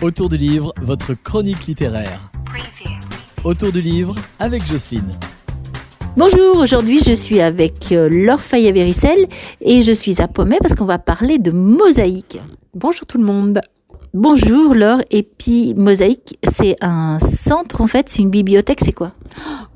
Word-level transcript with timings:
Autour 0.00 0.28
du 0.28 0.36
livre, 0.36 0.72
votre 0.80 1.14
chronique 1.14 1.66
littéraire. 1.66 2.30
Autour 3.42 3.72
du 3.72 3.80
livre 3.80 4.14
avec 4.38 4.64
Jocelyne. 4.64 5.10
Bonjour, 6.16 6.58
aujourd'hui 6.58 7.00
je 7.04 7.12
suis 7.12 7.40
avec 7.40 7.90
euh, 7.90 8.08
Laure 8.08 8.40
Fayet-Véricel 8.40 9.26
et 9.60 9.82
je 9.82 9.90
suis 9.90 10.22
à 10.22 10.28
Pommet 10.28 10.58
parce 10.60 10.76
qu'on 10.76 10.84
va 10.84 11.00
parler 11.00 11.38
de 11.38 11.50
mosaïque. 11.50 12.38
Bonjour 12.74 13.08
tout 13.08 13.18
le 13.18 13.24
monde. 13.24 13.60
Bonjour 14.20 14.74
Laure, 14.74 15.00
et 15.12 15.22
puis 15.22 15.74
Mosaïque, 15.76 16.40
c'est 16.42 16.74
un 16.80 17.20
centre 17.20 17.80
en 17.80 17.86
fait, 17.86 18.08
c'est 18.08 18.20
une 18.20 18.30
bibliothèque, 18.30 18.80
c'est 18.82 18.90
quoi? 18.90 19.12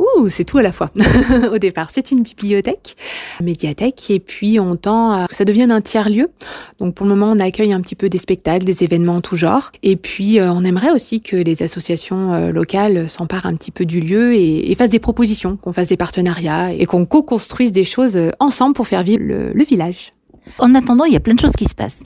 Ouh, 0.00 0.28
c'est 0.28 0.42
tout 0.42 0.58
à 0.58 0.62
la 0.62 0.72
fois. 0.72 0.90
Au 1.52 1.58
départ, 1.58 1.90
c'est 1.92 2.10
une 2.10 2.22
bibliothèque, 2.24 2.96
médiathèque, 3.40 4.10
et 4.10 4.18
puis 4.18 4.58
on 4.58 4.74
tend 4.74 5.12
à 5.12 5.28
que 5.28 5.34
ça 5.36 5.44
devienne 5.44 5.70
un 5.70 5.80
tiers-lieu. 5.80 6.28
Donc 6.80 6.96
pour 6.96 7.06
le 7.06 7.14
moment, 7.14 7.32
on 7.32 7.38
accueille 7.38 7.72
un 7.72 7.80
petit 7.80 7.94
peu 7.94 8.08
des 8.08 8.18
spectacles, 8.18 8.64
des 8.64 8.82
événements 8.82 9.14
en 9.14 9.20
tout 9.20 9.36
genre, 9.36 9.70
et 9.84 9.94
puis 9.94 10.40
euh, 10.40 10.50
on 10.52 10.64
aimerait 10.64 10.90
aussi 10.90 11.20
que 11.20 11.36
les 11.36 11.62
associations 11.62 12.32
euh, 12.32 12.50
locales 12.50 13.08
s'emparent 13.08 13.46
un 13.46 13.54
petit 13.54 13.70
peu 13.70 13.84
du 13.84 14.00
lieu 14.00 14.34
et, 14.34 14.72
et 14.72 14.74
fassent 14.74 14.90
des 14.90 14.98
propositions, 14.98 15.56
qu'on 15.56 15.72
fasse 15.72 15.86
des 15.86 15.96
partenariats 15.96 16.72
et 16.72 16.84
qu'on 16.84 17.06
co-construise 17.06 17.70
des 17.70 17.84
choses 17.84 18.16
euh, 18.16 18.30
ensemble 18.40 18.74
pour 18.74 18.88
faire 18.88 19.04
vivre 19.04 19.22
le, 19.22 19.52
le 19.52 19.64
village. 19.64 20.10
En 20.58 20.74
attendant, 20.74 21.04
il 21.04 21.12
y 21.12 21.16
a 21.16 21.20
plein 21.20 21.34
de 21.34 21.40
choses 21.40 21.52
qui 21.52 21.66
se 21.66 21.76
passent. 21.76 22.02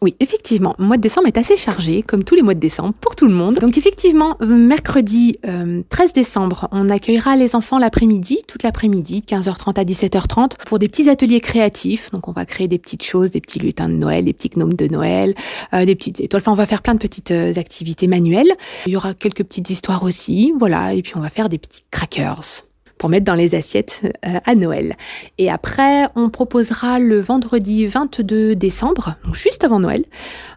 Oui, 0.00 0.14
effectivement, 0.20 0.76
le 0.78 0.84
mois 0.84 0.96
de 0.96 1.02
décembre 1.02 1.26
est 1.26 1.38
assez 1.38 1.56
chargé, 1.56 2.02
comme 2.02 2.22
tous 2.22 2.36
les 2.36 2.42
mois 2.42 2.54
de 2.54 2.60
décembre, 2.60 2.94
pour 3.00 3.16
tout 3.16 3.26
le 3.26 3.34
monde. 3.34 3.58
Donc 3.58 3.76
effectivement, 3.76 4.36
mercredi 4.40 5.38
euh, 5.44 5.82
13 5.88 6.12
décembre, 6.12 6.68
on 6.70 6.88
accueillera 6.88 7.34
les 7.34 7.56
enfants 7.56 7.78
l'après-midi, 7.78 8.38
toute 8.46 8.62
l'après-midi, 8.62 9.22
de 9.22 9.26
15h30 9.26 9.80
à 9.80 9.84
17h30, 9.84 10.52
pour 10.66 10.78
des 10.78 10.88
petits 10.88 11.10
ateliers 11.10 11.40
créatifs. 11.40 12.12
Donc 12.12 12.28
on 12.28 12.32
va 12.32 12.44
créer 12.44 12.68
des 12.68 12.78
petites 12.78 13.02
choses, 13.02 13.32
des 13.32 13.40
petits 13.40 13.58
lutins 13.58 13.88
de 13.88 13.94
Noël, 13.94 14.24
des 14.24 14.32
petits 14.32 14.50
gnomes 14.50 14.74
de 14.74 14.86
Noël, 14.86 15.34
euh, 15.74 15.84
des 15.84 15.96
petites 15.96 16.20
étoiles. 16.20 16.42
Enfin, 16.42 16.52
on 16.52 16.56
va 16.56 16.66
faire 16.66 16.82
plein 16.82 16.94
de 16.94 17.00
petites 17.00 17.32
euh, 17.32 17.52
activités 17.56 18.06
manuelles. 18.06 18.52
Il 18.86 18.92
y 18.92 18.96
aura 18.96 19.14
quelques 19.14 19.42
petites 19.42 19.68
histoires 19.68 20.04
aussi, 20.04 20.52
voilà. 20.56 20.94
Et 20.94 21.02
puis 21.02 21.14
on 21.16 21.20
va 21.20 21.28
faire 21.28 21.48
des 21.48 21.58
petits 21.58 21.82
crackers 21.90 22.67
pour 22.98 23.08
mettre 23.08 23.24
dans 23.24 23.34
les 23.34 23.54
assiettes 23.54 24.02
euh, 24.26 24.38
à 24.44 24.54
Noël. 24.54 24.94
Et 25.38 25.50
après, 25.50 26.08
on 26.16 26.30
proposera 26.30 26.98
le 26.98 27.20
vendredi 27.20 27.86
22 27.86 28.54
décembre, 28.54 29.14
donc 29.24 29.34
juste 29.34 29.64
avant 29.64 29.80
Noël, 29.80 30.04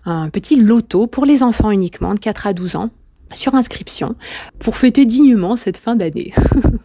un 0.05 0.29
petit 0.29 0.55
loto 0.55 1.07
pour 1.07 1.25
les 1.25 1.43
enfants 1.43 1.71
uniquement 1.71 2.13
de 2.13 2.19
4 2.19 2.47
à 2.47 2.53
12 2.53 2.75
ans 2.75 2.89
sur 3.33 3.55
inscription 3.55 4.15
pour 4.59 4.75
fêter 4.75 5.05
dignement 5.05 5.55
cette 5.55 5.77
fin 5.77 5.95
d'année. 5.95 6.33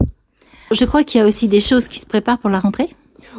Je 0.71 0.85
crois 0.85 1.03
qu'il 1.03 1.19
y 1.19 1.23
a 1.23 1.27
aussi 1.27 1.47
des 1.47 1.61
choses 1.61 1.87
qui 1.87 1.99
se 1.99 2.05
préparent 2.05 2.39
pour 2.39 2.49
la 2.49 2.59
rentrée? 2.59 2.89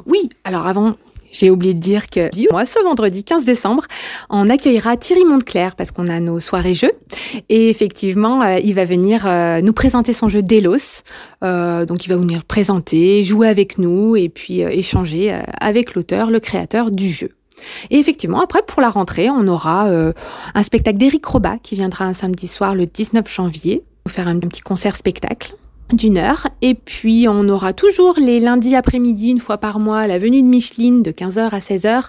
Oui, 0.07 0.29
alors 0.45 0.67
avant 0.67 0.95
j'ai 1.31 1.51
oublié 1.51 1.75
de 1.75 1.79
dire 1.79 2.09
que 2.09 2.31
moi, 2.53 2.67
ce 2.67 2.83
vendredi 2.83 3.25
15 3.25 3.45
décembre, 3.45 3.85
on 4.31 4.49
accueillera 4.49 4.97
Thierry 4.97 5.25
Montclair 5.25 5.75
parce 5.77 5.91
qu'on 5.91 6.07
a 6.09 6.21
nos 6.21 6.41
soirées 6.41 6.75
jeux. 6.75 6.93
Et 7.49 7.69
effectivement, 7.69 8.43
euh, 8.43 8.59
il 8.63 8.75
va 8.75 8.85
venir 8.85 9.27
euh, 9.27 9.61
nous 9.61 9.73
présenter 9.73 10.13
son 10.13 10.29
jeu 10.29 10.43
Delos. 10.43 11.03
Euh, 11.45 11.85
donc, 11.85 12.07
il 12.07 12.09
va 12.09 12.17
venir 12.17 12.45
présenter, 12.45 13.23
jouer 13.25 13.49
avec 13.49 13.79
nous 13.79 14.17
et 14.17 14.29
puis 14.29 14.61
échanger 14.61 15.37
avec 15.61 15.95
l'auteur, 15.95 16.31
le 16.31 16.41
créateur 16.41 16.91
du 16.91 17.09
jeu. 17.11 17.31
Et 17.91 17.99
effectivement, 17.99 18.41
après, 18.41 18.63
pour 18.67 18.81
la 18.81 18.91
rentrée, 18.91 19.31
on 19.31 19.47
aura 19.49 19.89
un 20.55 20.63
spectacle 20.63 20.99
d'Éric 20.99 21.27
Robat 21.27 21.59
qui 21.61 21.75
viendra 21.75 22.05
un 22.05 22.15
samedi 22.15 22.47
soir 22.47 22.75
le 22.75 22.87
19 22.87 23.29
janvier 23.29 23.83
pour 24.05 24.13
faire 24.13 24.29
un 24.29 24.39
petit 24.39 24.61
concert 24.61 24.95
spectacle 24.95 25.57
d'une 25.93 26.19
heure. 26.19 26.47
Et 26.63 26.75
puis, 26.75 27.27
on 27.29 27.49
aura 27.49 27.73
toujours 27.73 28.15
les 28.19 28.41
lundis 28.41 28.77
après-midi, 28.77 29.31
une 29.31 29.39
fois 29.39 29.59
par 29.59 29.79
mois, 29.79 30.07
la 30.07 30.19
venue 30.19 30.43
de 30.43 30.47
Micheline 30.47 31.03
de 31.03 31.11
15h 31.11 31.51
à 31.51 31.59
16h 31.59 32.05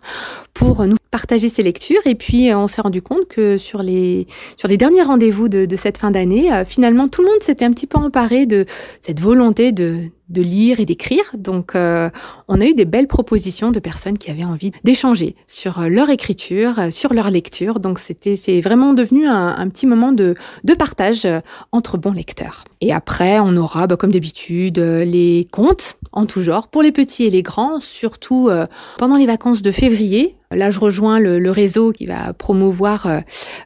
pour 0.54 0.86
nous 0.86 0.98
partager 1.12 1.50
ses 1.50 1.64
lectures. 1.64 2.02
Et 2.06 2.16
puis, 2.16 2.54
on 2.54 2.68
s'est 2.68 2.82
rendu 2.82 3.02
compte 3.02 3.28
que 3.28 3.58
sur 3.58 3.84
les, 3.84 4.28
sur 4.58 4.68
les 4.68 4.78
derniers 4.78 5.04
rendez-vous 5.04 5.50
de, 5.50 5.66
de 5.66 5.76
cette 5.76 5.98
fin 5.98 6.12
d'année, 6.12 6.54
euh, 6.54 6.66
finalement, 6.66 7.08
tout 7.08 7.22
le 7.22 7.28
monde 7.28 7.42
s'était 7.42 7.66
un 7.66 7.72
petit 7.72 7.88
peu 7.88 7.98
emparé 7.98 8.46
de 8.46 8.66
cette 9.02 9.20
volonté 9.20 9.72
de, 9.72 10.00
de 10.30 10.42
lire 10.42 10.80
et 10.80 10.86
d'écrire. 10.86 11.24
Donc, 11.38 11.76
euh, 11.76 12.10
on 12.48 12.62
a 12.62 12.66
eu 12.66 12.74
des 12.74 12.86
belles 12.86 13.08
propositions 13.08 13.72
de 13.72 13.80
personnes 13.80 14.18
qui 14.18 14.32
avaient 14.32 14.44
envie 14.44 14.72
d'échanger 14.84 15.36
sur 15.48 15.82
leur 15.90 16.10
écriture, 16.10 16.76
sur 16.92 17.14
leur 17.14 17.30
lecture. 17.30 17.80
Donc, 17.80 18.00
c'était, 18.00 18.36
c'est 18.36 18.62
vraiment 18.62 18.94
devenu 18.94 19.28
un, 19.28 19.68
petit 19.70 19.88
moment 19.88 20.12
de, 20.12 20.36
de 20.64 20.74
partage 20.74 21.28
entre 21.72 21.98
bons 21.98 22.14
lecteurs. 22.14 22.64
Et 22.82 22.94
après, 22.94 23.40
on 23.40 23.56
aura, 23.58 23.88
bah, 23.88 23.96
comme 23.96 24.12
d'habitude, 24.12 24.80
les 24.80 25.48
contes 25.52 25.98
en 26.12 26.26
tout 26.26 26.42
genre 26.42 26.68
pour 26.68 26.82
les 26.82 26.92
petits 26.92 27.26
et 27.26 27.30
les 27.30 27.44
grands, 27.44 27.80
surtout 27.80 28.50
euh, 28.50 28.68
pendant 28.98 29.18
les 29.18 29.26
vacances 29.26 29.62
de 29.62 29.72
février. 29.72 30.36
Là, 30.52 30.72
je 30.72 30.80
rejoins 30.80 31.20
le, 31.20 31.52
réseau 31.52 31.92
qui 31.92 32.08
va 32.08 32.34
promouvoir 32.34 33.06
euh, 33.06 33.20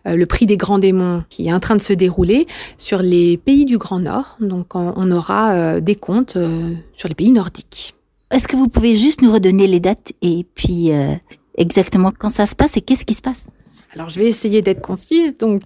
le 0.06 0.26
prix 0.26 0.46
des 0.46 0.58
grands 0.58 0.80
démons 0.80 1.24
qui 1.30 1.48
est 1.48 1.54
en 1.54 1.62
train 1.62 1.78
de 1.78 1.82
se 1.82 1.94
dérouler 1.94 2.46
sur 2.78 3.02
les 3.02 3.38
pays 3.38 3.64
du 3.64 3.78
Grand 3.78 4.00
Nord. 4.00 4.36
Donc, 4.42 4.76
on, 4.76 4.94
on 4.98 5.12
aura 5.12 5.54
euh, 5.54 5.80
des 5.80 5.96
contes 5.96 6.36
euh, 6.54 6.74
sur 6.94 7.10
les 7.10 7.16
pays 7.16 7.32
nordiques. 7.32 7.96
Est-ce 8.32 8.48
que 8.48 8.56
vous 8.56 8.68
pouvez 8.68 8.96
juste 8.96 9.22
nous 9.22 9.32
redonner 9.32 9.68
les 9.68 9.80
dates 9.80 10.14
et 10.22 10.46
puis 10.56 10.92
euh, 10.92 11.14
exactement 11.58 12.12
quand 12.18 12.30
ça 12.30 12.46
se 12.46 12.56
passe 12.56 12.78
et 12.78 12.82
qu'est-ce 12.82 13.06
qui 13.06 13.14
se 13.14 13.22
passe? 13.22 13.48
Alors, 13.94 14.10
je 14.10 14.20
vais 14.20 14.28
essayer 14.28 14.62
d'être 14.62 14.82
concise. 14.82 15.38
Donc, 15.38 15.62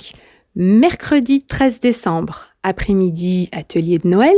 mercredi 0.55 1.41
13 1.43 1.79
décembre, 1.79 2.49
après-midi, 2.63 3.49
atelier 3.53 3.99
de 3.99 4.07
Noël. 4.09 4.35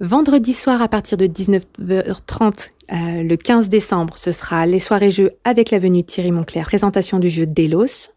Vendredi 0.00 0.54
soir, 0.54 0.80
à 0.80 0.88
partir 0.88 1.18
de 1.18 1.26
19h30, 1.26 2.70
euh, 2.92 3.22
le 3.22 3.36
15 3.36 3.68
décembre, 3.68 4.16
ce 4.16 4.32
sera 4.32 4.64
les 4.64 4.78
soirées 4.78 5.10
jeux 5.10 5.32
avec 5.44 5.70
la 5.70 5.78
venue 5.78 6.02
de 6.02 6.06
Thierry 6.06 6.30
Monclair, 6.30 6.64
présentation 6.64 7.18
du 7.18 7.28
jeu 7.28 7.46
Delos. 7.46 8.08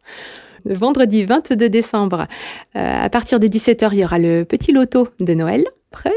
Le 0.64 0.76
vendredi 0.76 1.26
22 1.26 1.70
décembre, 1.70 2.28
euh, 2.76 3.04
à 3.04 3.10
partir 3.10 3.40
de 3.40 3.48
17h, 3.48 3.90
il 3.94 4.00
y 4.00 4.06
aura 4.06 4.20
le 4.20 4.44
petit 4.46 4.72
loto 4.72 5.08
de 5.20 5.34
Noël. 5.34 5.66
Après, 5.92 6.14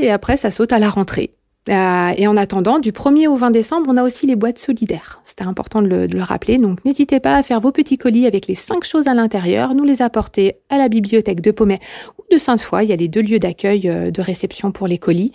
et 0.00 0.10
après, 0.10 0.36
ça 0.36 0.50
saute 0.50 0.72
à 0.72 0.78
la 0.78 0.90
rentrée. 0.90 1.34
Euh, 1.68 2.12
et 2.16 2.26
en 2.26 2.36
attendant, 2.36 2.78
du 2.78 2.92
1er 2.92 3.28
au 3.28 3.36
20 3.36 3.50
décembre, 3.50 3.86
on 3.90 3.96
a 3.96 4.02
aussi 4.02 4.26
les 4.26 4.36
boîtes 4.36 4.58
solidaires. 4.58 5.20
C'était 5.24 5.44
important 5.44 5.82
de 5.82 5.88
le, 5.88 6.08
de 6.08 6.16
le, 6.16 6.22
rappeler. 6.22 6.56
Donc 6.56 6.82
n'hésitez 6.84 7.20
pas 7.20 7.36
à 7.36 7.42
faire 7.42 7.60
vos 7.60 7.72
petits 7.72 7.98
colis 7.98 8.26
avec 8.26 8.46
les 8.46 8.54
cinq 8.54 8.84
choses 8.84 9.06
à 9.06 9.14
l'intérieur, 9.14 9.74
nous 9.74 9.84
les 9.84 10.00
apporter 10.00 10.54
à 10.70 10.78
la 10.78 10.88
bibliothèque 10.88 11.42
de 11.42 11.50
Pommet 11.50 11.80
ou 12.18 12.22
de 12.32 12.38
Sainte-Foy. 12.38 12.84
Il 12.84 12.90
y 12.90 12.92
a 12.92 12.96
les 12.96 13.08
deux 13.08 13.20
lieux 13.20 13.38
d'accueil 13.38 13.88
euh, 13.88 14.10
de 14.10 14.22
réception 14.22 14.72
pour 14.72 14.86
les 14.86 14.98
colis, 14.98 15.32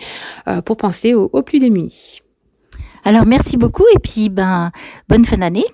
euh, 0.47 0.61
pour 0.61 0.77
penser 0.77 1.13
aux, 1.13 1.29
aux 1.31 1.43
plus 1.43 1.59
démunis. 1.59 2.21
Alors 3.03 3.25
merci 3.25 3.57
beaucoup 3.57 3.85
et 3.93 3.99
puis 3.99 4.29
ben 4.29 4.71
bonne 5.09 5.25
fin 5.25 5.37
d'année. 5.37 5.65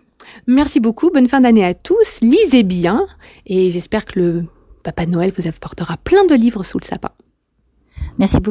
Merci 0.48 0.80
beaucoup, 0.80 1.10
bonne 1.10 1.28
fin 1.28 1.42
d'année 1.42 1.64
à 1.64 1.74
tous. 1.74 2.20
Lisez 2.22 2.64
bien 2.64 3.08
et 3.46 3.70
j'espère 3.70 4.06
que 4.06 4.20
le 4.20 4.46
Papa 4.84 5.06
Noël 5.06 5.32
vous 5.36 5.48
apportera 5.48 5.96
plein 5.98 6.26
de 6.26 6.36
livres 6.36 6.64
sous 6.64 6.80
le 6.80 6.86
sapin. 6.86 7.12
Merci 8.18 8.38
beaucoup. 8.38 8.48